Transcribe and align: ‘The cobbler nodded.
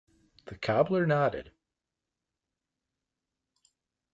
‘The 0.45 0.55
cobbler 0.57 1.05
nodded. 1.05 1.51